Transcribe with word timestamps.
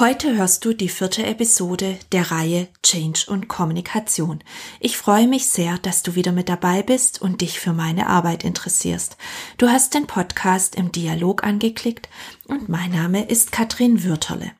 Heute 0.00 0.34
hörst 0.34 0.64
du 0.64 0.72
die 0.72 0.88
vierte 0.88 1.26
Episode 1.26 1.98
der 2.10 2.30
Reihe 2.30 2.68
Change 2.82 3.26
und 3.26 3.48
Kommunikation. 3.48 4.42
Ich 4.80 4.96
freue 4.96 5.28
mich 5.28 5.48
sehr, 5.48 5.76
dass 5.76 6.02
du 6.02 6.14
wieder 6.14 6.32
mit 6.32 6.48
dabei 6.48 6.82
bist 6.82 7.20
und 7.20 7.42
dich 7.42 7.60
für 7.60 7.74
meine 7.74 8.06
Arbeit 8.06 8.42
interessierst. 8.42 9.18
Du 9.58 9.68
hast 9.68 9.92
den 9.92 10.06
Podcast 10.06 10.74
im 10.74 10.90
Dialog 10.90 11.44
angeklickt 11.44 12.08
und 12.48 12.70
mein 12.70 12.92
Name 12.92 13.26
ist 13.26 13.52
Katrin 13.52 14.02
Würterle. 14.02 14.52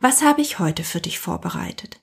Was 0.00 0.22
habe 0.22 0.40
ich 0.40 0.60
heute 0.60 0.84
für 0.84 1.00
dich 1.00 1.18
vorbereitet? 1.18 2.00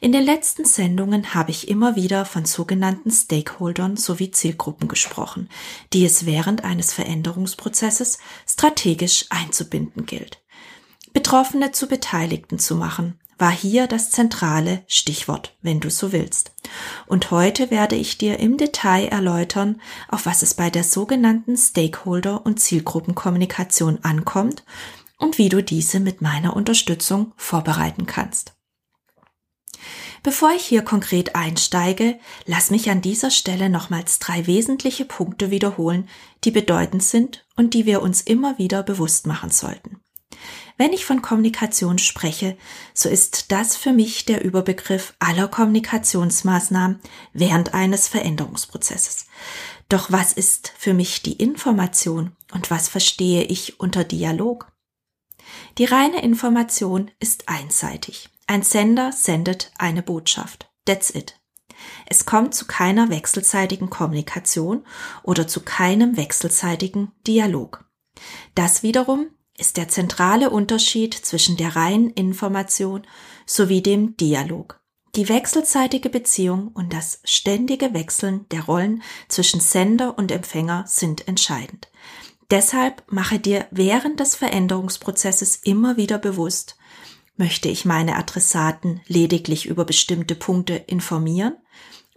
In 0.00 0.12
den 0.12 0.24
letzten 0.24 0.64
Sendungen 0.64 1.34
habe 1.34 1.50
ich 1.50 1.68
immer 1.68 1.94
wieder 1.94 2.24
von 2.24 2.46
sogenannten 2.46 3.10
Stakeholdern 3.10 3.98
sowie 3.98 4.30
Zielgruppen 4.30 4.88
gesprochen, 4.88 5.50
die 5.92 6.06
es 6.06 6.24
während 6.24 6.64
eines 6.64 6.94
Veränderungsprozesses 6.94 8.16
strategisch 8.46 9.26
einzubinden 9.28 10.06
gilt. 10.06 10.40
Betroffene 11.12 11.72
zu 11.72 11.88
Beteiligten 11.88 12.58
zu 12.58 12.74
machen, 12.74 13.18
war 13.38 13.52
hier 13.52 13.86
das 13.86 14.10
zentrale 14.10 14.82
Stichwort, 14.88 15.56
wenn 15.62 15.80
du 15.80 15.90
so 15.90 16.12
willst. 16.12 16.52
Und 17.06 17.30
heute 17.30 17.70
werde 17.70 17.94
ich 17.94 18.18
dir 18.18 18.40
im 18.40 18.56
Detail 18.56 19.06
erläutern, 19.06 19.80
auf 20.08 20.26
was 20.26 20.42
es 20.42 20.54
bei 20.54 20.70
der 20.70 20.84
sogenannten 20.84 21.56
Stakeholder- 21.56 22.44
und 22.44 22.60
Zielgruppenkommunikation 22.60 24.00
ankommt 24.02 24.64
und 25.18 25.38
wie 25.38 25.48
du 25.48 25.62
diese 25.62 26.00
mit 26.00 26.20
meiner 26.20 26.56
Unterstützung 26.56 27.32
vorbereiten 27.36 28.06
kannst. 28.06 28.54
Bevor 30.24 30.50
ich 30.50 30.62
hier 30.62 30.82
konkret 30.82 31.36
einsteige, 31.36 32.18
lass 32.44 32.70
mich 32.70 32.90
an 32.90 33.00
dieser 33.00 33.30
Stelle 33.30 33.70
nochmals 33.70 34.18
drei 34.18 34.48
wesentliche 34.48 35.04
Punkte 35.04 35.52
wiederholen, 35.52 36.08
die 36.42 36.50
bedeutend 36.50 37.04
sind 37.04 37.46
und 37.56 37.72
die 37.72 37.86
wir 37.86 38.02
uns 38.02 38.20
immer 38.20 38.58
wieder 38.58 38.82
bewusst 38.82 39.28
machen 39.28 39.50
sollten. 39.50 40.00
Wenn 40.78 40.92
ich 40.92 41.04
von 41.04 41.22
Kommunikation 41.22 41.98
spreche, 41.98 42.56
so 42.94 43.08
ist 43.08 43.50
das 43.50 43.76
für 43.76 43.92
mich 43.92 44.24
der 44.26 44.44
Überbegriff 44.44 45.12
aller 45.18 45.48
Kommunikationsmaßnahmen 45.48 47.00
während 47.32 47.74
eines 47.74 48.06
Veränderungsprozesses. 48.06 49.26
Doch 49.88 50.12
was 50.12 50.32
ist 50.32 50.72
für 50.78 50.94
mich 50.94 51.22
die 51.22 51.32
Information 51.32 52.36
und 52.52 52.70
was 52.70 52.88
verstehe 52.88 53.42
ich 53.42 53.80
unter 53.80 54.04
Dialog? 54.04 54.70
Die 55.78 55.84
reine 55.84 56.22
Information 56.22 57.10
ist 57.18 57.48
einseitig. 57.48 58.30
Ein 58.46 58.62
Sender 58.62 59.10
sendet 59.10 59.72
eine 59.78 60.04
Botschaft. 60.04 60.70
That's 60.86 61.10
it. 61.10 61.40
Es 62.06 62.24
kommt 62.24 62.54
zu 62.54 62.66
keiner 62.66 63.10
wechselseitigen 63.10 63.90
Kommunikation 63.90 64.86
oder 65.24 65.48
zu 65.48 65.60
keinem 65.60 66.16
wechselseitigen 66.16 67.10
Dialog. 67.26 67.84
Das 68.54 68.82
wiederum 68.82 69.30
ist 69.58 69.76
der 69.76 69.88
zentrale 69.88 70.50
Unterschied 70.50 71.14
zwischen 71.14 71.56
der 71.56 71.76
reinen 71.76 72.10
Information 72.10 73.02
sowie 73.44 73.82
dem 73.82 74.16
Dialog. 74.16 74.80
Die 75.14 75.28
wechselseitige 75.28 76.10
Beziehung 76.10 76.68
und 76.68 76.92
das 76.92 77.20
ständige 77.24 77.92
Wechseln 77.92 78.46
der 78.50 78.64
Rollen 78.64 79.02
zwischen 79.28 79.60
Sender 79.60 80.16
und 80.16 80.30
Empfänger 80.30 80.84
sind 80.86 81.26
entscheidend. 81.26 81.88
Deshalb 82.50 83.02
mache 83.10 83.38
dir 83.38 83.66
während 83.70 84.20
des 84.20 84.34
Veränderungsprozesses 84.36 85.56
immer 85.56 85.96
wieder 85.96 86.18
bewusst, 86.18 86.76
möchte 87.36 87.68
ich 87.68 87.84
meine 87.84 88.16
Adressaten 88.16 89.00
lediglich 89.06 89.66
über 89.66 89.84
bestimmte 89.84 90.34
Punkte 90.34 90.74
informieren 90.74 91.56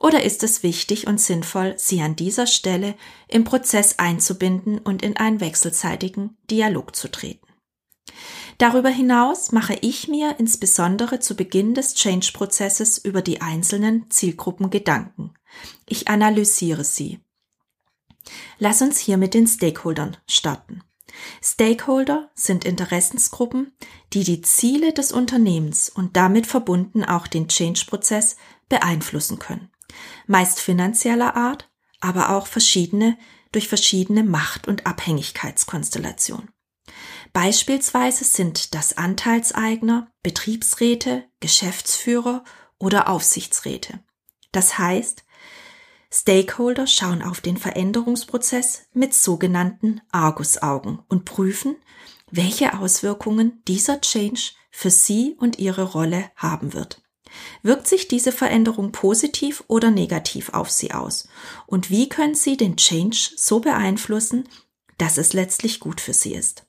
oder 0.02 0.24
ist 0.24 0.42
es 0.42 0.64
wichtig 0.64 1.06
und 1.06 1.22
sinnvoll, 1.22 1.76
sie 1.78 2.02
an 2.02 2.16
dieser 2.16 2.48
Stelle 2.48 2.96
im 3.28 3.44
Prozess 3.44 4.00
einzubinden 4.00 4.80
und 4.80 5.04
in 5.04 5.16
einen 5.16 5.40
wechselseitigen 5.40 6.38
Dialog 6.50 6.96
zu 6.96 7.10
treten? 7.10 7.46
Darüber 8.58 8.90
hinaus 8.90 9.52
mache 9.52 9.78
ich 9.82 10.08
mir 10.08 10.40
insbesondere 10.40 11.20
zu 11.20 11.36
Beginn 11.36 11.76
des 11.76 11.94
Change-Prozesses 11.94 12.98
über 12.98 13.22
die 13.22 13.42
einzelnen 13.42 14.10
Zielgruppen 14.10 14.72
Gedanken. 14.72 15.36
Ich 15.86 16.08
analysiere 16.08 16.84
sie. 16.84 17.20
Lass 18.58 18.82
uns 18.82 18.98
hier 18.98 19.18
mit 19.18 19.36
den 19.36 19.46
Stakeholdern 19.46 20.18
starten. 20.28 20.84
Stakeholder 21.44 22.32
sind 22.34 22.66
Interessensgruppen, 22.66 23.74
die 24.14 24.24
die 24.24 24.42
Ziele 24.42 24.94
des 24.94 25.12
Unternehmens 25.12 25.90
und 25.90 26.18
damit 26.18 26.48
verbunden 26.48 27.04
auch 27.04 27.28
den 27.28 27.48
Change-Prozess 27.48 28.36
beeinflussen 28.68 29.38
können 29.38 29.72
meist 30.28 30.60
finanzieller 30.60 31.36
Art, 31.36 31.70
aber 32.00 32.32
auch 32.32 32.48
verschiedene 32.48 33.18
durch 33.52 33.68
verschiedene 33.68 34.24
Macht- 34.24 34.68
und 34.68 34.86
Abhängigkeitskonstellationen. 34.86 36.50
Beispielsweise 37.34 38.24
sind 38.26 38.74
das 38.74 38.98
Anteilseigner, 38.98 40.12
Betriebsräte, 40.24 41.26
Geschäftsführer 41.40 42.44
oder 42.78 43.10
Aufsichtsräte. 43.10 44.00
Das 44.52 44.78
heißt, 44.78 45.24
Stakeholder 46.14 46.88
schauen 46.88 47.22
auf 47.22 47.40
den 47.40 47.56
Veränderungsprozess 47.56 48.88
mit 48.94 49.14
sogenannten 49.14 50.02
Argusaugen 50.12 51.00
und 51.08 51.24
prüfen, 51.24 51.78
welche 52.30 52.78
Auswirkungen 52.78 53.62
dieser 53.68 54.02
Change 54.02 54.52
für 54.72 54.90
sie 54.90 55.36
und 55.40 55.60
ihre 55.60 55.84
Rolle 55.84 56.30
haben 56.36 56.74
wird. 56.74 57.01
Wirkt 57.64 57.88
sich 57.88 58.08
diese 58.08 58.32
Veränderung 58.32 58.92
positiv 58.92 59.64
oder 59.68 59.92
negativ 59.92 60.50
auf 60.50 60.70
Sie 60.70 60.94
aus? 60.94 61.28
Und 61.66 61.90
wie 61.90 62.10
können 62.10 62.36
Sie 62.36 62.58
den 62.58 62.78
Change 62.78 63.32
so 63.36 63.60
beeinflussen, 63.60 64.48
dass 64.98 65.18
es 65.18 65.34
letztlich 65.34 65.80
gut 65.80 66.02
für 66.02 66.14
Sie 66.14 66.34
ist? 66.34 66.66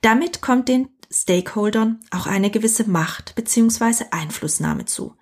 Damit 0.00 0.40
kommt 0.40 0.68
den 0.68 0.88
Stakeholdern 1.10 2.00
auch 2.10 2.26
eine 2.26 2.50
gewisse 2.50 2.88
Macht 2.88 3.34
bzw. 3.34 4.04
Einflussnahme 4.10 4.84
zu. 4.84 5.14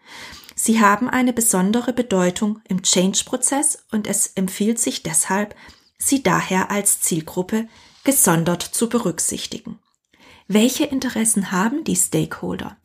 Sie 0.54 0.80
haben 0.80 1.08
eine 1.08 1.32
besondere 1.32 1.92
Bedeutung 1.92 2.60
im 2.68 2.82
Change-Prozess 2.82 3.84
und 3.92 4.06
es 4.06 4.28
empfiehlt 4.28 4.78
sich 4.78 5.02
deshalb, 5.02 5.54
sie 5.98 6.22
daher 6.22 6.70
als 6.70 7.00
Zielgruppe 7.00 7.68
gesondert 8.04 8.62
zu 8.62 8.88
berücksichtigen. 8.88 9.78
Welche 10.48 10.84
Interessen 10.84 11.52
haben 11.52 11.84
die 11.84 11.96
Stakeholder? 11.96 12.76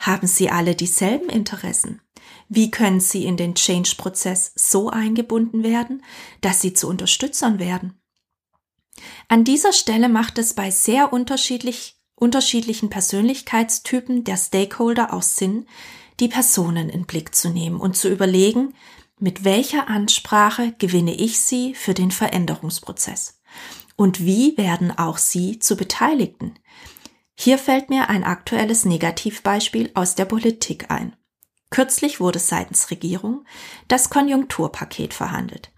Haben 0.00 0.26
sie 0.26 0.50
alle 0.50 0.74
dieselben 0.74 1.28
Interessen? 1.28 2.00
Wie 2.48 2.70
können 2.70 3.00
sie 3.00 3.26
in 3.26 3.36
den 3.36 3.54
Change-Prozess 3.54 4.52
so 4.56 4.88
eingebunden 4.88 5.62
werden, 5.62 6.02
dass 6.40 6.62
sie 6.62 6.72
zu 6.72 6.88
Unterstützern 6.88 7.58
werden? 7.58 8.00
An 9.28 9.44
dieser 9.44 9.72
Stelle 9.72 10.08
macht 10.08 10.38
es 10.38 10.54
bei 10.54 10.70
sehr 10.70 11.12
unterschiedlich, 11.12 12.00
unterschiedlichen 12.14 12.88
Persönlichkeitstypen 12.88 14.24
der 14.24 14.38
Stakeholder 14.38 15.12
auch 15.12 15.22
Sinn, 15.22 15.66
die 16.18 16.28
Personen 16.28 16.88
in 16.88 17.04
Blick 17.04 17.34
zu 17.34 17.50
nehmen 17.50 17.78
und 17.78 17.96
zu 17.96 18.08
überlegen, 18.08 18.74
mit 19.18 19.44
welcher 19.44 19.88
Ansprache 19.88 20.72
gewinne 20.78 21.14
ich 21.14 21.40
sie 21.40 21.74
für 21.74 21.92
den 21.92 22.10
Veränderungsprozess? 22.10 23.38
Und 23.96 24.24
wie 24.24 24.56
werden 24.56 24.96
auch 24.96 25.18
sie 25.18 25.58
zu 25.58 25.76
Beteiligten? 25.76 26.54
Hier 27.42 27.56
fällt 27.56 27.88
mir 27.88 28.10
ein 28.10 28.22
aktuelles 28.22 28.84
Negativbeispiel 28.84 29.90
aus 29.94 30.14
der 30.14 30.26
Politik 30.26 30.90
ein. 30.90 31.16
Kürzlich 31.70 32.20
wurde 32.20 32.38
seitens 32.38 32.90
Regierung 32.90 33.46
das 33.88 34.10
Konjunkturpaket 34.10 35.14
verhandelt. 35.14 35.72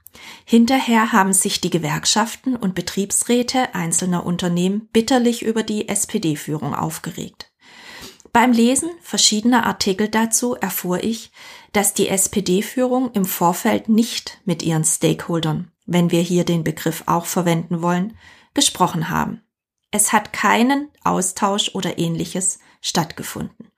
Hinterher 0.44 1.12
haben 1.12 1.32
sich 1.32 1.60
die 1.60 1.70
Gewerkschaften 1.70 2.56
und 2.56 2.74
Betriebsräte 2.74 3.76
einzelner 3.76 4.26
Unternehmen 4.26 4.88
bitterlich 4.92 5.42
über 5.42 5.62
die 5.62 5.88
SPD-Führung 5.88 6.74
aufgeregt. 6.74 7.52
Beim 8.32 8.50
Lesen 8.50 8.90
verschiedener 9.00 9.64
Artikel 9.64 10.08
dazu 10.08 10.56
erfuhr 10.56 11.04
ich, 11.04 11.30
dass 11.72 11.94
die 11.94 12.08
SPD-Führung 12.08 13.12
im 13.12 13.24
Vorfeld 13.24 13.88
nicht 13.88 14.40
mit 14.44 14.64
ihren 14.64 14.82
Stakeholdern, 14.82 15.70
wenn 15.86 16.10
wir 16.10 16.22
hier 16.22 16.44
den 16.44 16.64
Begriff 16.64 17.04
auch 17.06 17.26
verwenden 17.26 17.82
wollen, 17.82 18.16
gesprochen 18.52 19.10
haben. 19.10 19.41
Es 19.92 20.12
hat 20.12 20.32
keinen 20.32 20.90
Austausch 21.04 21.70
oder 21.74 21.98
ähnliches 21.98 22.58
stattgefunden. 22.80 23.70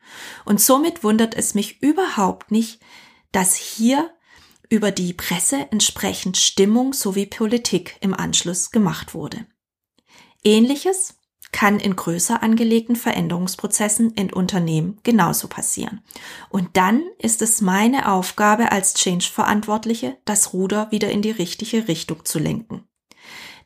Und 0.45 0.61
somit 0.61 1.05
wundert 1.05 1.35
es 1.35 1.55
mich 1.55 1.83
überhaupt 1.83 2.51
nicht, 2.51 2.81
dass 3.33 3.57
hier 3.57 4.11
über 4.71 4.91
die 4.91 5.13
Presse 5.13 5.69
entsprechend 5.71 6.37
Stimmung 6.37 6.93
sowie 6.93 7.27
Politik 7.27 7.97
im 8.01 8.15
Anschluss 8.15 8.71
gemacht 8.71 9.13
wurde. 9.13 9.47
Ähnliches 10.43 11.19
kann 11.53 11.79
in 11.79 11.95
größer 11.95 12.43
angelegten 12.43 12.97
Veränderungsprozessen 12.97 14.11
in 14.13 14.33
Unternehmen 14.33 14.99
genauso 15.05 15.49
passieren. 15.49 16.03
Und 16.49 16.77
dann 16.77 17.05
ist 17.19 17.43
es 17.43 17.61
meine 17.61 18.11
Aufgabe 18.11 18.73
als 18.73 18.95
Change-Verantwortliche, 18.95 20.17
das 20.25 20.53
Ruder 20.53 20.91
wieder 20.91 21.11
in 21.11 21.23
die 21.23 21.31
richtige 21.31 21.87
Richtung 21.87 22.25
zu 22.25 22.39
lenken. 22.39 22.89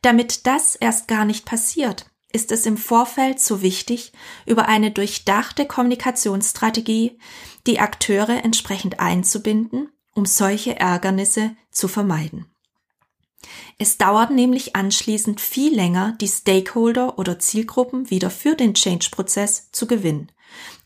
Damit 0.01 0.45
das 0.45 0.75
erst 0.75 1.07
gar 1.07 1.25
nicht 1.25 1.45
passiert, 1.45 2.05
ist 2.31 2.51
es 2.51 2.65
im 2.65 2.77
Vorfeld 2.77 3.39
so 3.39 3.61
wichtig, 3.61 4.11
über 4.45 4.67
eine 4.67 4.91
durchdachte 4.91 5.65
Kommunikationsstrategie 5.65 7.17
die 7.65 7.79
Akteure 7.79 8.43
entsprechend 8.43 8.99
einzubinden, 8.99 9.89
um 10.13 10.25
solche 10.25 10.79
Ärgernisse 10.79 11.55
zu 11.71 11.87
vermeiden. 11.87 12.45
Es 13.77 13.97
dauert 13.97 14.31
nämlich 14.31 14.75
anschließend 14.75 15.39
viel 15.39 15.73
länger, 15.73 16.15
die 16.19 16.27
Stakeholder 16.27 17.17
oder 17.17 17.39
Zielgruppen 17.39 18.09
wieder 18.09 18.29
für 18.29 18.55
den 18.55 18.73
Change-Prozess 18.73 19.71
zu 19.71 19.87
gewinnen. 19.87 20.31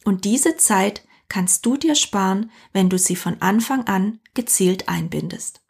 Und 0.05 0.25
diese 0.25 0.57
Zeit 0.57 1.03
kannst 1.29 1.65
du 1.65 1.77
dir 1.77 1.95
sparen, 1.95 2.51
wenn 2.71 2.89
du 2.89 2.99
sie 2.99 3.15
von 3.15 3.41
Anfang 3.41 3.87
an 3.87 4.19
gezielt 4.35 4.87
einbindest. 4.87 5.61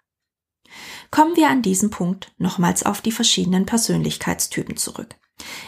Kommen 1.09 1.35
wir 1.35 1.49
an 1.49 1.61
diesem 1.61 1.89
Punkt 1.89 2.33
nochmals 2.37 2.83
auf 2.83 3.01
die 3.01 3.11
verschiedenen 3.11 3.65
Persönlichkeitstypen 3.65 4.75
zurück. 4.75 5.15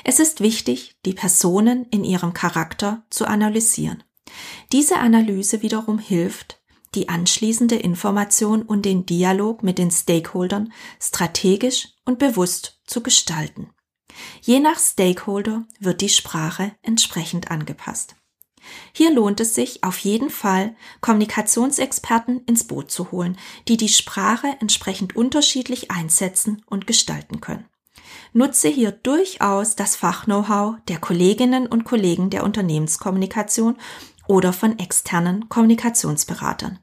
Es 0.03 0.19
ist 0.19 0.41
wichtig, 0.41 0.97
die 1.05 1.13
Personen 1.13 1.85
in 1.91 2.03
ihrem 2.03 2.33
Charakter 2.33 3.03
zu 3.09 3.25
analysieren. 3.25 4.03
Diese 4.71 4.97
Analyse 4.97 5.61
wiederum 5.61 5.99
hilft, 5.99 6.61
die 6.95 7.09
anschließende 7.09 7.75
Information 7.75 8.61
und 8.61 8.85
den 8.85 9.05
Dialog 9.05 9.63
mit 9.63 9.77
den 9.77 9.91
Stakeholdern 9.91 10.71
strategisch 10.99 11.89
und 12.05 12.19
bewusst 12.19 12.81
zu 12.85 13.01
gestalten. 13.01 13.69
Je 14.41 14.59
nach 14.59 14.79
Stakeholder 14.79 15.65
wird 15.79 16.01
die 16.01 16.09
Sprache 16.09 16.71
entsprechend 16.81 17.51
angepasst. 17.51 18.15
Hier 18.93 19.11
lohnt 19.11 19.39
es 19.39 19.53
sich 19.53 19.83
auf 19.83 19.97
jeden 19.99 20.29
Fall, 20.29 20.75
Kommunikationsexperten 21.01 22.43
ins 22.45 22.65
Boot 22.65 22.89
zu 22.89 23.11
holen, 23.11 23.37
die 23.67 23.77
die 23.77 23.89
Sprache 23.89 24.47
entsprechend 24.59 25.15
unterschiedlich 25.15 25.91
einsetzen 25.91 26.63
und 26.65 26.87
gestalten 26.87 27.41
können. 27.41 27.65
Nutze 28.33 28.67
hier 28.67 28.91
durchaus 28.91 29.75
das 29.75 29.95
Fachknow-how 29.95 30.75
der 30.87 30.99
Kolleginnen 30.99 31.67
und 31.67 31.83
Kollegen 31.83 32.29
der 32.29 32.43
Unternehmenskommunikation 32.43 33.77
oder 34.27 34.53
von 34.53 34.79
externen 34.79 35.49
Kommunikationsberatern. 35.49 36.79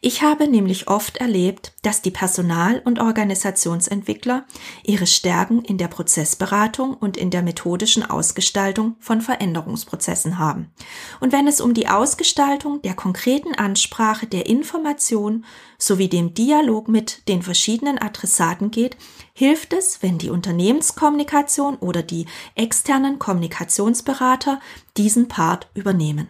Ich 0.00 0.22
habe 0.22 0.48
nämlich 0.48 0.88
oft 0.88 1.16
erlebt, 1.16 1.72
dass 1.80 2.02
die 2.02 2.10
Personal- 2.10 2.82
und 2.84 3.00
Organisationsentwickler 3.00 4.44
ihre 4.82 5.06
Stärken 5.06 5.62
in 5.62 5.78
der 5.78 5.88
Prozessberatung 5.88 6.92
und 6.92 7.16
in 7.16 7.30
der 7.30 7.42
methodischen 7.42 8.04
Ausgestaltung 8.04 8.96
von 9.00 9.22
Veränderungsprozessen 9.22 10.38
haben. 10.38 10.70
Und 11.20 11.32
wenn 11.32 11.46
es 11.46 11.60
um 11.60 11.72
die 11.72 11.88
Ausgestaltung 11.88 12.82
der 12.82 12.92
konkreten 12.92 13.54
Ansprache 13.54 14.26
der 14.26 14.44
Information 14.46 15.46
sowie 15.78 16.08
dem 16.08 16.34
Dialog 16.34 16.88
mit 16.88 17.26
den 17.28 17.42
verschiedenen 17.42 17.98
Adressaten 17.98 18.70
geht, 18.70 18.98
hilft 19.32 19.72
es, 19.72 20.02
wenn 20.02 20.18
die 20.18 20.28
Unternehmenskommunikation 20.28 21.76
oder 21.76 22.02
die 22.02 22.26
externen 22.56 23.18
Kommunikationsberater 23.18 24.60
diesen 24.98 25.28
Part 25.28 25.70
übernehmen. 25.74 26.28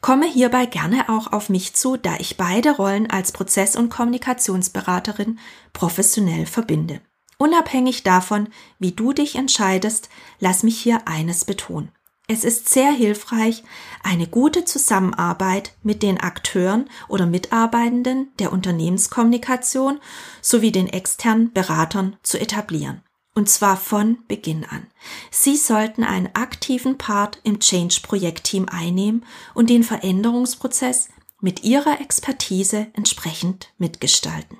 Komme 0.00 0.26
hierbei 0.26 0.66
gerne 0.66 1.08
auch 1.08 1.32
auf 1.32 1.48
mich 1.48 1.74
zu, 1.74 1.96
da 1.96 2.16
ich 2.18 2.36
beide 2.36 2.72
Rollen 2.72 3.10
als 3.10 3.32
Prozess- 3.32 3.76
und 3.76 3.90
Kommunikationsberaterin 3.90 5.38
professionell 5.72 6.46
verbinde. 6.46 7.00
Unabhängig 7.38 8.02
davon, 8.02 8.48
wie 8.78 8.92
du 8.92 9.12
dich 9.12 9.36
entscheidest, 9.36 10.10
lass 10.40 10.62
mich 10.62 10.78
hier 10.78 11.06
eines 11.06 11.44
betonen. 11.44 11.90
Es 12.32 12.44
ist 12.44 12.68
sehr 12.68 12.92
hilfreich, 12.92 13.64
eine 14.04 14.28
gute 14.28 14.64
Zusammenarbeit 14.64 15.72
mit 15.82 16.02
den 16.04 16.20
Akteuren 16.20 16.88
oder 17.08 17.26
Mitarbeitenden 17.26 18.28
der 18.38 18.52
Unternehmenskommunikation 18.52 19.98
sowie 20.40 20.70
den 20.70 20.86
externen 20.86 21.52
Beratern 21.52 22.16
zu 22.22 22.38
etablieren. 22.38 23.02
Und 23.40 23.48
zwar 23.48 23.78
von 23.78 24.18
Beginn 24.28 24.66
an. 24.66 24.86
Sie 25.30 25.56
sollten 25.56 26.04
einen 26.04 26.28
aktiven 26.34 26.98
Part 26.98 27.40
im 27.42 27.58
Change-Projektteam 27.58 28.68
einnehmen 28.68 29.24
und 29.54 29.70
den 29.70 29.82
Veränderungsprozess 29.82 31.08
mit 31.40 31.64
ihrer 31.64 32.02
Expertise 32.02 32.88
entsprechend 32.92 33.72
mitgestalten. 33.78 34.58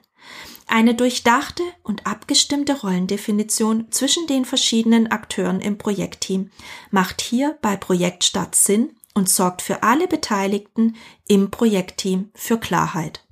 Eine 0.66 0.94
durchdachte 0.94 1.62
und 1.82 2.06
abgestimmte 2.06 2.80
Rollendefinition 2.80 3.92
zwischen 3.92 4.26
den 4.26 4.46
verschiedenen 4.46 5.08
Akteuren 5.08 5.60
im 5.60 5.76
Projektteam 5.76 6.50
macht 6.90 7.20
hier 7.20 7.58
bei 7.60 7.76
Projektstart 7.76 8.54
Sinn 8.54 8.96
und 9.12 9.28
sorgt 9.28 9.60
für 9.60 9.82
alle 9.82 10.08
Beteiligten 10.08 10.96
im 11.28 11.50
Projektteam 11.50 12.30
für 12.34 12.56
Klarheit. 12.56 13.26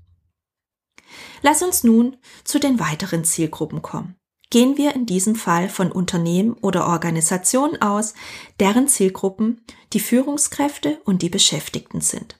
Lass 1.41 1.63
uns 1.63 1.85
nun 1.85 2.19
zu 2.45 2.59
den 2.59 2.79
weiteren 2.79 3.25
Zielgruppen 3.25 3.81
kommen 3.81 4.19
gehen 4.51 4.77
wir 4.77 4.95
in 4.95 5.07
diesem 5.07 5.35
Fall 5.35 5.69
von 5.69 5.93
Unternehmen 5.93 6.55
oder 6.55 6.87
Organisationen 6.87 7.81
aus, 7.83 8.15
deren 8.61 8.89
Zielgruppen 8.89 9.61
die 9.93 10.01
Führungskräfte 10.01 11.01
und 11.05 11.23
die 11.23 11.29
Beschäftigten 11.29 12.01
sind. 12.01 12.39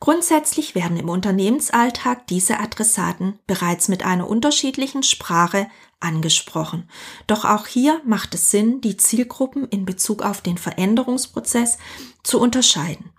Grundsätzlich 0.00 0.74
werden 0.74 0.98
im 0.98 1.08
Unternehmensalltag 1.08 2.26
diese 2.26 2.60
Adressaten 2.60 3.38
bereits 3.46 3.88
mit 3.88 4.04
einer 4.04 4.28
unterschiedlichen 4.28 5.02
Sprache 5.02 5.68
angesprochen. 6.00 6.90
Doch 7.26 7.44
auch 7.44 7.66
hier 7.66 8.02
macht 8.04 8.34
es 8.34 8.50
Sinn, 8.50 8.80
die 8.80 8.96
Zielgruppen 8.96 9.66
in 9.68 9.86
Bezug 9.86 10.22
auf 10.22 10.42
den 10.42 10.58
Veränderungsprozess 10.58 11.78
zu 12.22 12.38
unterscheiden. 12.40 13.14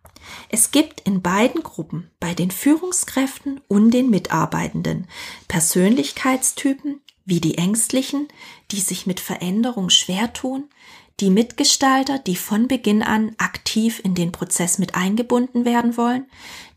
Es 0.50 0.72
gibt 0.72 1.02
in 1.02 1.22
beiden 1.22 1.64
Gruppen, 1.64 2.12
bei 2.20 2.34
den 2.34 2.52
Führungskräften 2.52 3.62
und 3.68 3.92
den 3.92 4.10
Mitarbeitenden, 4.10 5.08
Persönlichkeitstypen, 5.48 7.02
wie 7.26 7.42
die 7.42 7.58
Ängstlichen, 7.58 8.28
die 8.72 8.80
sich 8.80 9.06
mit 9.06 9.20
Veränderung 9.20 9.90
schwer 9.90 10.32
tun, 10.34 10.70
die 11.20 11.30
Mitgestalter, 11.30 12.20
die 12.20 12.36
von 12.36 12.68
Beginn 12.68 13.02
an 13.02 13.36
aktiv 13.38 14.02
in 14.04 14.16
den 14.16 14.32
Prozess 14.32 14.80
mit 14.80 14.96
eingebunden 14.96 15.64
werden 15.66 15.98
wollen, 15.98 16.28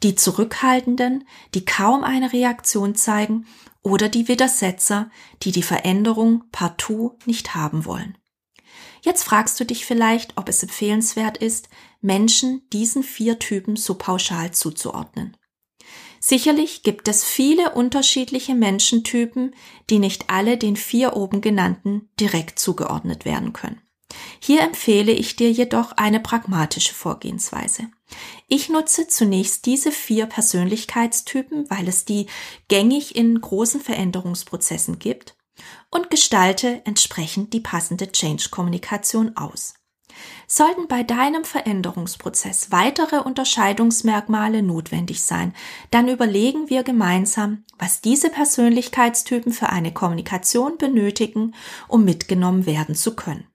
die 0.03 0.15
Zurückhaltenden, 0.15 1.27
die 1.55 1.65
kaum 1.65 2.05
eine 2.05 2.33
Reaktion 2.33 2.95
zeigen, 2.95 3.47
oder 3.83 4.09
die 4.09 4.29
Widersetzer, 4.29 5.11
die 5.43 5.53
die 5.53 5.63
Veränderung 5.63 6.45
partout 6.53 7.17
nicht 7.27 7.55
haben 7.55 7.85
wollen. 7.85 8.19
Jetzt 9.03 9.23
fragst 9.23 9.59
du 9.61 9.65
dich 9.65 9.87
vielleicht, 9.87 10.37
ob 10.37 10.49
es 10.49 10.63
empfehlenswert 10.63 11.39
ist, 11.39 11.69
Menschen 12.01 12.63
diesen 12.73 13.03
vier 13.03 13.39
Typen 13.39 13.77
so 13.77 13.95
pauschal 13.95 14.53
zuzuordnen. 14.53 15.37
Sicherlich 16.21 16.83
gibt 16.83 17.09
es 17.09 17.25
viele 17.25 17.71
unterschiedliche 17.71 18.55
Menschentypen, 18.55 19.55
die 19.91 19.99
nicht 19.99 20.31
alle 20.31 20.57
den 20.57 20.77
vier 20.77 21.17
oben 21.17 21.41
genannten 21.41 22.09
direkt 22.19 22.59
zugeordnet 22.59 23.25
werden 23.25 23.53
können. 23.53 23.81
Hier 24.41 24.63
empfehle 24.63 25.13
ich 25.13 25.37
dir 25.37 25.51
jedoch 25.51 25.93
eine 25.93 26.21
pragmatische 26.21 26.95
Vorgehensweise. 26.95 27.89
Ich 28.49 28.69
nutze 28.69 29.07
zunächst 29.07 29.67
diese 29.67 29.93
vier 29.93 30.27
Persönlichkeitstypen, 30.27 31.69
weil 31.69 31.89
es 31.89 32.05
die 32.05 32.27
gängig 32.69 33.17
in 33.17 33.41
großen 33.41 33.81
Veränderungsprozessen 33.81 34.99
gibt 34.99 35.37
und 35.91 36.11
gestalte 36.11 36.83
entsprechend 36.85 37.53
die 37.53 37.61
passende 37.61 38.11
Change-Kommunikation 38.11 39.37
aus. 39.37 39.75
Sollten 40.47 40.89
bei 40.89 41.03
deinem 41.03 41.45
Veränderungsprozess 41.45 42.71
weitere 42.71 43.19
Unterscheidungsmerkmale 43.19 44.63
notwendig 44.63 45.23
sein, 45.23 45.55
dann 45.91 46.09
überlegen 46.09 46.71
wir 46.71 46.83
gemeinsam, 46.83 47.65
was 47.79 48.01
diese 48.01 48.31
Persönlichkeitstypen 48.31 49.53
für 49.53 49.69
eine 49.69 49.93
Kommunikation 49.93 50.79
benötigen, 50.79 51.55
um 51.87 52.05
mitgenommen 52.05 52.67
werden 52.67 52.95
zu 52.95 53.15
können. 53.15 53.47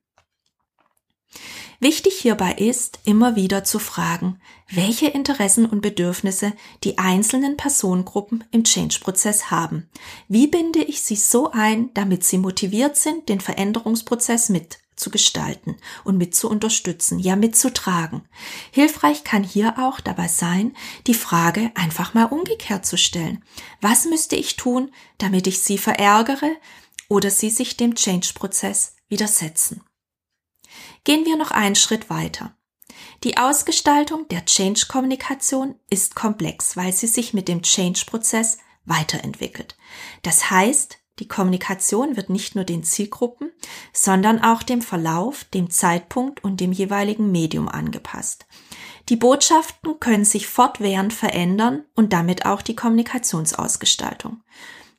Wichtig 1.83 2.13
hierbei 2.21 2.53
ist, 2.53 2.99
immer 3.03 3.35
wieder 3.35 3.65
zu 3.65 3.77
fragen, 3.77 4.39
welche 4.71 5.07
Interessen 5.07 5.65
und 5.65 5.81
Bedürfnisse 5.81 6.53
die 6.85 6.97
einzelnen 6.97 7.57
Personengruppen 7.57 8.45
im 8.51 8.63
Change-Prozess 8.63 9.51
haben. 9.51 9.89
Wie 10.29 10.47
binde 10.47 10.81
ich 10.81 11.01
sie 11.01 11.17
so 11.17 11.51
ein, 11.51 11.89
damit 11.93 12.23
sie 12.23 12.37
motiviert 12.37 12.95
sind, 12.95 13.27
den 13.27 13.41
Veränderungsprozess 13.41 14.47
mit 14.47 14.77
zu 14.95 15.09
gestalten 15.09 15.77
und 16.03 16.17
mit 16.17 16.35
zu 16.35 16.49
unterstützen, 16.49 17.19
ja 17.19 17.35
mitzutragen. 17.35 18.27
Hilfreich 18.71 19.23
kann 19.23 19.43
hier 19.43 19.75
auch 19.77 19.99
dabei 19.99 20.27
sein, 20.27 20.75
die 21.07 21.13
Frage 21.13 21.71
einfach 21.75 22.13
mal 22.13 22.25
umgekehrt 22.25 22.85
zu 22.85 22.97
stellen. 22.97 23.43
Was 23.81 24.05
müsste 24.05 24.35
ich 24.35 24.55
tun, 24.55 24.91
damit 25.17 25.47
ich 25.47 25.61
sie 25.61 25.77
verärgere 25.77 26.51
oder 27.09 27.29
sie 27.29 27.49
sich 27.49 27.77
dem 27.77 27.95
Change-Prozess 27.95 28.95
widersetzen? 29.09 29.83
Gehen 31.03 31.25
wir 31.25 31.37
noch 31.37 31.51
einen 31.51 31.75
Schritt 31.75 32.09
weiter. 32.09 32.55
Die 33.23 33.37
Ausgestaltung 33.37 34.27
der 34.27 34.45
Change-Kommunikation 34.45 35.75
ist 35.89 36.15
komplex, 36.15 36.75
weil 36.75 36.93
sie 36.93 37.07
sich 37.07 37.33
mit 37.33 37.47
dem 37.47 37.61
Change-Prozess 37.61 38.57
weiterentwickelt. 38.85 39.77
Das 40.23 40.49
heißt, 40.49 40.97
die 41.19 41.27
Kommunikation 41.27 42.17
wird 42.17 42.29
nicht 42.29 42.55
nur 42.55 42.63
den 42.63 42.83
Zielgruppen, 42.83 43.51
sondern 43.91 44.41
auch 44.43 44.63
dem 44.63 44.81
Verlauf, 44.81 45.43
dem 45.43 45.69
Zeitpunkt 45.69 46.43
und 46.43 46.59
dem 46.59 46.71
jeweiligen 46.71 47.31
Medium 47.31 47.69
angepasst. 47.69 48.47
Die 49.09 49.15
Botschaften 49.15 49.99
können 49.99 50.25
sich 50.25 50.47
fortwährend 50.47 51.13
verändern 51.13 51.83
und 51.93 52.13
damit 52.13 52.45
auch 52.45 52.61
die 52.61 52.75
Kommunikationsausgestaltung. 52.75 54.41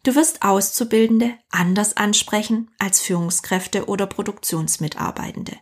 Du 0.04 0.14
wirst 0.14 0.42
Auszubildende 0.42 1.32
anders 1.50 1.96
ansprechen 1.96 2.70
als 2.78 3.00
Führungskräfte 3.00 3.86
oder 3.86 4.06
Produktionsmitarbeitende. 4.06 5.56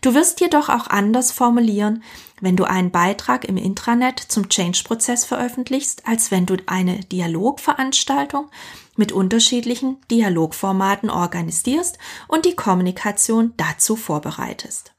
Du 0.00 0.14
wirst 0.14 0.40
jedoch 0.40 0.68
auch 0.68 0.86
anders 0.86 1.32
formulieren, 1.32 2.02
wenn 2.40 2.56
du 2.56 2.64
einen 2.64 2.90
Beitrag 2.90 3.44
im 3.44 3.56
Intranet 3.56 4.18
zum 4.18 4.48
Change-Prozess 4.48 5.24
veröffentlichst, 5.24 6.06
als 6.06 6.30
wenn 6.30 6.46
du 6.46 6.56
eine 6.66 7.00
Dialogveranstaltung 7.00 8.50
mit 8.96 9.12
unterschiedlichen 9.12 9.98
Dialogformaten 10.10 11.10
organisierst 11.10 11.98
und 12.28 12.44
die 12.44 12.56
Kommunikation 12.56 13.52
dazu 13.56 13.96
vorbereitest. 13.96 14.92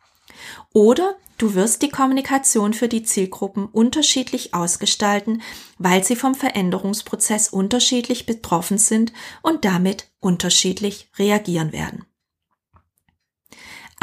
Oder 0.74 1.16
du 1.38 1.56
wirst 1.56 1.82
die 1.82 1.90
Kommunikation 1.90 2.74
für 2.74 2.88
die 2.88 3.04
Zielgruppen 3.04 3.66
unterschiedlich 3.66 4.54
ausgestalten, 4.54 5.42
weil 5.78 6.04
sie 6.04 6.16
vom 6.16 6.36
Veränderungsprozess 6.36 7.50
unterschiedlich 7.50 8.26
betroffen 8.26 8.78
sind 8.78 9.14
und 9.42 9.66
damit 9.66 10.08
unterschiedlich 10.20 11.10
reagieren 11.18 11.72
werden. 11.72 12.06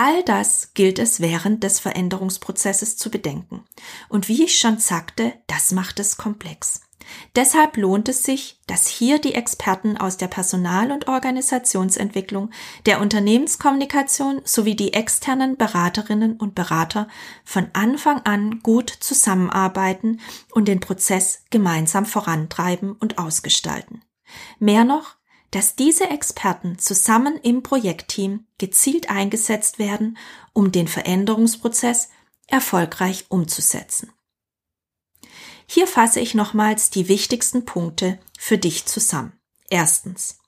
All 0.01 0.23
das 0.23 0.75
gilt 0.75 1.01
es 1.01 1.19
während 1.19 1.65
des 1.65 1.81
Veränderungsprozesses 1.81 2.97
zu 2.97 3.11
bedenken. 3.11 3.65
Und 4.09 4.29
wie 4.29 4.45
ich 4.45 4.57
schon 4.57 4.79
sagte, 4.79 5.35
das 5.49 5.73
macht 5.73 5.99
es 5.99 6.17
komplex. 6.17 6.83
Deshalb 7.35 7.77
lohnt 7.77 8.09
es 8.09 8.23
sich, 8.23 8.61
dass 8.69 8.87
hier 8.87 9.19
die 9.19 9.35
Experten 9.35 9.97
aus 9.97 10.17
der 10.17 10.29
Personal- 10.29 10.93
und 10.93 11.09
Organisationsentwicklung, 11.09 12.51
der 12.87 13.01
Unternehmenskommunikation 13.01 14.41
sowie 14.45 14.77
die 14.77 14.93
externen 14.93 15.57
Beraterinnen 15.57 16.37
und 16.37 16.55
Berater 16.55 17.09
von 17.45 17.67
Anfang 17.73 18.21
an 18.21 18.61
gut 18.61 18.91
zusammenarbeiten 18.91 20.21
und 20.53 20.69
den 20.69 20.79
Prozess 20.79 21.43
gemeinsam 21.51 22.07
vorantreiben 22.07 22.93
und 22.93 23.19
ausgestalten. 23.19 24.05
Mehr 24.61 24.85
noch, 24.85 25.18
dass 25.51 25.77
diese 25.77 26.11
Experten 26.11 26.79
zusammen 26.79 27.39
im 27.43 27.63
Projektteam 27.63 28.47
gezielt 28.59 29.11
eingesetzt 29.11 29.79
werden, 29.79 30.19
um 30.53 30.73
den 30.73 30.89
Veränderungsprozess 30.89 32.11
erfolgreich 32.47 33.27
umzusetzen. 33.29 34.13
Hier 35.67 35.87
fasse 35.87 36.21
ich 36.21 36.35
nochmals 36.35 36.91
die 36.91 37.09
wichtigsten 37.09 37.65
Punkte 37.65 38.19
für 38.39 38.59
dich 38.59 38.87
zusammen. 38.87 39.33
Erstens. 39.69 40.39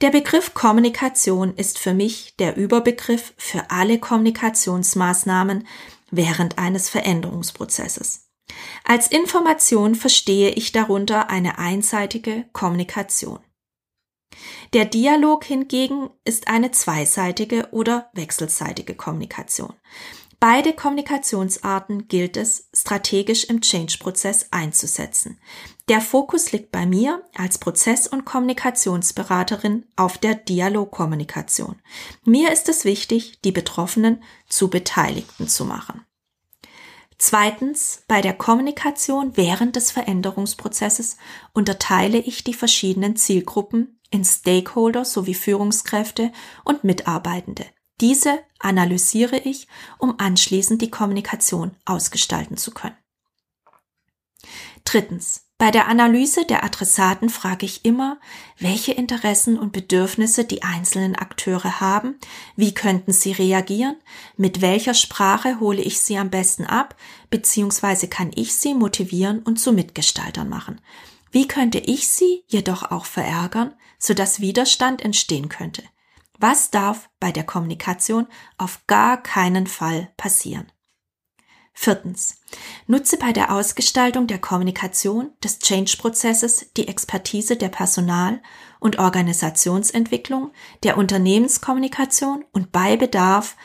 Der 0.00 0.10
Begriff 0.10 0.54
Kommunikation 0.54 1.54
ist 1.54 1.78
für 1.78 1.92
mich 1.92 2.36
der 2.38 2.56
Überbegriff 2.56 3.34
für 3.36 3.70
alle 3.70 3.98
Kommunikationsmaßnahmen 3.98 5.66
während 6.10 6.58
eines 6.58 6.88
Veränderungsprozesses. 6.88 8.28
Als 8.84 9.08
Information 9.08 9.94
verstehe 9.94 10.50
ich 10.50 10.72
darunter 10.72 11.28
eine 11.28 11.58
einseitige 11.58 12.46
Kommunikation. 12.52 13.40
Der 14.72 14.84
Dialog 14.84 15.44
hingegen 15.44 16.10
ist 16.24 16.48
eine 16.48 16.70
zweiseitige 16.70 17.68
oder 17.72 18.10
wechselseitige 18.12 18.94
Kommunikation. 18.94 19.74
Beide 20.40 20.72
Kommunikationsarten 20.72 22.06
gilt 22.06 22.36
es 22.36 22.68
strategisch 22.72 23.44
im 23.44 23.60
Change-Prozess 23.60 24.48
einzusetzen. 24.52 25.40
Der 25.88 26.00
Fokus 26.00 26.52
liegt 26.52 26.70
bei 26.70 26.86
mir 26.86 27.24
als 27.34 27.58
Prozess- 27.58 28.06
und 28.06 28.24
Kommunikationsberaterin 28.24 29.86
auf 29.96 30.16
der 30.16 30.36
Dialogkommunikation. 30.36 31.82
Mir 32.24 32.52
ist 32.52 32.68
es 32.68 32.84
wichtig, 32.84 33.40
die 33.40 33.50
Betroffenen 33.50 34.22
zu 34.48 34.68
Beteiligten 34.68 35.48
zu 35.48 35.64
machen. 35.64 36.04
Zweitens, 37.20 38.04
bei 38.06 38.20
der 38.20 38.34
Kommunikation 38.34 39.36
während 39.36 39.74
des 39.74 39.90
Veränderungsprozesses 39.90 41.16
unterteile 41.52 42.18
ich 42.18 42.44
die 42.44 42.54
verschiedenen 42.54 43.16
Zielgruppen 43.16 43.97
in 44.10 44.24
Stakeholder 44.24 45.04
sowie 45.04 45.34
Führungskräfte 45.34 46.32
und 46.64 46.84
Mitarbeitende. 46.84 47.66
Diese 48.00 48.38
analysiere 48.58 49.38
ich, 49.38 49.66
um 49.98 50.14
anschließend 50.18 50.80
die 50.80 50.90
Kommunikation 50.90 51.72
ausgestalten 51.84 52.56
zu 52.56 52.70
können. 52.70 52.96
Drittens. 54.84 55.44
Bei 55.60 55.72
der 55.72 55.88
Analyse 55.88 56.44
der 56.44 56.62
Adressaten 56.62 57.30
frage 57.30 57.66
ich 57.66 57.84
immer, 57.84 58.20
welche 58.60 58.92
Interessen 58.92 59.58
und 59.58 59.72
Bedürfnisse 59.72 60.44
die 60.44 60.62
einzelnen 60.62 61.16
Akteure 61.16 61.80
haben, 61.80 62.14
wie 62.54 62.72
könnten 62.72 63.12
sie 63.12 63.32
reagieren, 63.32 63.96
mit 64.36 64.60
welcher 64.60 64.94
Sprache 64.94 65.58
hole 65.58 65.82
ich 65.82 65.98
sie 65.98 66.16
am 66.16 66.30
besten 66.30 66.64
ab, 66.64 66.94
beziehungsweise 67.28 68.06
kann 68.06 68.30
ich 68.36 68.54
sie 68.54 68.72
motivieren 68.72 69.40
und 69.40 69.58
zu 69.58 69.72
Mitgestaltern 69.72 70.48
machen. 70.48 70.80
Wie 71.30 71.48
könnte 71.48 71.78
ich 71.78 72.08
sie 72.08 72.44
jedoch 72.46 72.90
auch 72.90 73.04
verärgern, 73.04 73.74
sodass 73.98 74.40
Widerstand 74.40 75.02
entstehen 75.02 75.48
könnte? 75.48 75.82
Was 76.38 76.70
darf 76.70 77.10
bei 77.18 77.32
der 77.32 77.44
Kommunikation 77.44 78.26
auf 78.56 78.86
gar 78.86 79.22
keinen 79.22 79.66
Fall 79.66 80.12
passieren? 80.16 80.70
Viertens. 81.80 82.40
Nutze 82.88 83.18
bei 83.18 83.32
der 83.32 83.52
Ausgestaltung 83.52 84.26
der 84.26 84.40
Kommunikation 84.40 85.30
des 85.44 85.60
Change-Prozesses 85.60 86.72
die 86.76 86.88
Expertise 86.88 87.56
der 87.56 87.68
Personal- 87.68 88.42
und 88.80 88.98
Organisationsentwicklung, 88.98 90.50
der 90.82 90.98
Unternehmenskommunikation 90.98 92.44
und 92.50 92.72
bei 92.72 92.96
Bedarf 92.96 93.56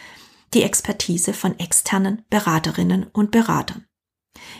die 0.53 0.61
Expertise 0.61 1.33
von 1.33 1.57
externen 1.59 2.23
Beraterinnen 2.29 3.07
und 3.11 3.31
Beratern. 3.31 3.87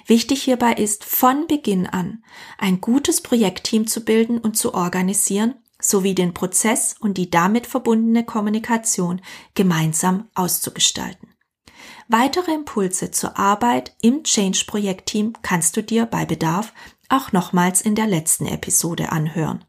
Wichtig 0.06 0.44
hierbei 0.44 0.74
ist, 0.74 1.06
von 1.06 1.48
Beginn 1.48 1.88
an 1.88 2.24
ein 2.58 2.82
gutes 2.82 3.22
Projektteam 3.22 3.88
zu 3.88 4.04
bilden 4.04 4.38
und 4.38 4.58
zu 4.58 4.74
organisieren, 4.74 5.56
sowie 5.82 6.16
den 6.16 6.34
Prozess 6.34 6.96
und 7.00 7.18
die 7.18 7.30
damit 7.30 7.68
verbundene 7.68 8.26
Kommunikation 8.26 9.22
gemeinsam 9.54 10.30
auszugestalten. 10.34 11.30
Weitere 12.08 12.54
Impulse 12.54 13.12
zur 13.12 13.38
Arbeit 13.38 13.96
im 14.02 14.24
Change-Projektteam 14.24 15.34
kannst 15.42 15.78
du 15.78 15.84
dir 15.84 16.06
bei 16.06 16.26
Bedarf 16.26 16.74
auch 17.10 17.32
nochmals 17.32 17.82
in 17.82 17.96
der 17.96 18.08
letzten 18.08 18.46
Episode 18.46 19.12
anhören. 19.12 19.66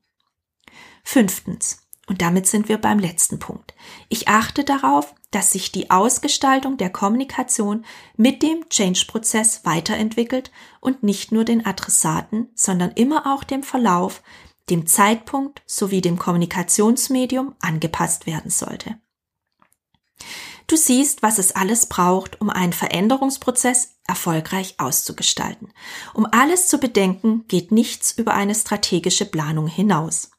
Fünftens. 1.05 1.81
Und 2.07 2.21
damit 2.21 2.47
sind 2.47 2.69
wir 2.69 2.79
beim 2.79 2.99
letzten 2.99 3.39
Punkt. 3.39 3.75
Ich 4.09 4.29
achte 4.29 4.65
darauf, 4.65 5.15
dass 5.35 5.53
sich 5.53 5.73
die 5.73 5.91
Ausgestaltung 5.91 6.77
der 6.77 6.91
Kommunikation 6.91 7.85
mit 8.17 8.43
dem 8.43 8.69
Change-Prozess 8.69 9.65
weiterentwickelt 9.65 10.53
und 10.81 11.03
nicht 11.03 11.33
nur 11.33 11.45
den 11.45 11.67
Adressaten, 11.67 12.51
sondern 12.55 12.93
immer 12.93 13.35
auch 13.35 13.43
dem 13.43 13.63
Verlauf, 13.63 14.23
dem 14.71 14.87
Zeitpunkt 14.87 15.63
sowie 15.67 16.01
dem 16.01 16.19
Kommunikationsmedium 16.19 17.55
angepasst 17.61 18.27
werden 18.27 18.51
sollte. 18.51 18.99
Du 20.67 20.77
siehst, 20.77 21.23
was 21.23 21.39
es 21.39 21.53
alles 21.53 21.87
braucht, 21.87 22.41
um 22.41 22.49
einen 22.49 22.73
Veränderungsprozess 22.73 23.97
erfolgreich 24.07 24.77
auszugestalten. 24.79 25.73
Um 26.15 26.27
alles 26.31 26.69
zu 26.69 26.79
bedenken, 26.79 27.45
geht 27.49 27.73
nichts 27.73 28.13
über 28.13 28.35
eine 28.35 28.55
strategische 28.55 29.27
Planung 29.27 29.67
hinaus. 29.67 30.31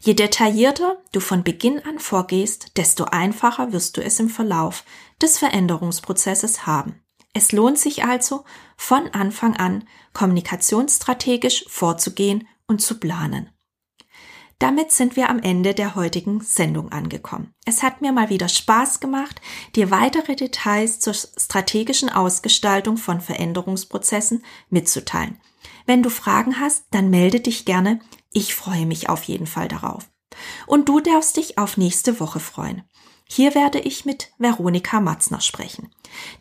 Je 0.00 0.14
detaillierter 0.14 1.02
du 1.12 1.20
von 1.20 1.44
Beginn 1.44 1.80
an 1.84 1.98
vorgehst, 1.98 2.76
desto 2.76 3.04
einfacher 3.04 3.72
wirst 3.72 3.96
du 3.96 4.02
es 4.02 4.18
im 4.20 4.28
Verlauf 4.28 4.84
des 5.20 5.38
Veränderungsprozesses 5.38 6.66
haben. 6.66 7.02
Es 7.34 7.52
lohnt 7.52 7.78
sich 7.78 8.04
also, 8.04 8.44
von 8.76 9.08
Anfang 9.08 9.56
an 9.56 9.84
kommunikationsstrategisch 10.12 11.64
vorzugehen 11.68 12.46
und 12.66 12.82
zu 12.82 12.98
planen. 13.00 13.50
Damit 14.58 14.92
sind 14.92 15.16
wir 15.16 15.28
am 15.28 15.40
Ende 15.40 15.74
der 15.74 15.96
heutigen 15.96 16.40
Sendung 16.40 16.92
angekommen. 16.92 17.52
Es 17.64 17.82
hat 17.82 18.00
mir 18.00 18.12
mal 18.12 18.28
wieder 18.28 18.48
Spaß 18.48 19.00
gemacht, 19.00 19.40
dir 19.74 19.90
weitere 19.90 20.36
Details 20.36 21.00
zur 21.00 21.14
strategischen 21.14 22.08
Ausgestaltung 22.08 22.96
von 22.96 23.20
Veränderungsprozessen 23.20 24.44
mitzuteilen. 24.70 25.40
Wenn 25.84 26.04
du 26.04 26.10
Fragen 26.10 26.60
hast, 26.60 26.84
dann 26.92 27.10
melde 27.10 27.40
dich 27.40 27.64
gerne. 27.64 27.98
Ich 28.32 28.54
freue 28.54 28.86
mich 28.86 29.08
auf 29.08 29.22
jeden 29.24 29.46
Fall 29.46 29.68
darauf. 29.68 30.10
Und 30.66 30.88
du 30.88 31.00
darfst 31.00 31.36
dich 31.36 31.58
auf 31.58 31.76
nächste 31.76 32.18
Woche 32.18 32.40
freuen. 32.40 32.82
Hier 33.28 33.54
werde 33.54 33.78
ich 33.78 34.04
mit 34.04 34.30
Veronika 34.38 35.00
Matzner 35.00 35.40
sprechen. 35.40 35.90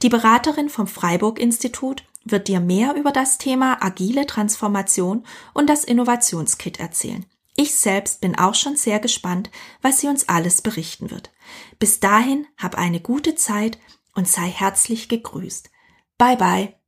Die 0.01 0.09
Beraterin 0.09 0.69
vom 0.69 0.87
Freiburg 0.87 1.39
Institut 1.39 2.03
wird 2.23 2.47
dir 2.47 2.59
mehr 2.59 2.95
über 2.95 3.11
das 3.11 3.37
Thema 3.37 3.77
agile 3.81 4.25
Transformation 4.25 5.25
und 5.53 5.69
das 5.69 5.83
Innovationskit 5.83 6.79
erzählen. 6.79 7.25
Ich 7.55 7.75
selbst 7.75 8.21
bin 8.21 8.37
auch 8.37 8.55
schon 8.55 8.75
sehr 8.75 8.99
gespannt, 8.99 9.49
was 9.81 9.99
sie 9.99 10.07
uns 10.07 10.29
alles 10.29 10.61
berichten 10.61 11.11
wird. 11.11 11.31
Bis 11.79 11.99
dahin 11.99 12.47
hab 12.57 12.75
eine 12.75 12.99
gute 12.99 13.35
Zeit 13.35 13.77
und 14.15 14.27
sei 14.27 14.47
herzlich 14.47 15.09
gegrüßt. 15.09 15.69
Bye 16.17 16.37
bye. 16.37 16.80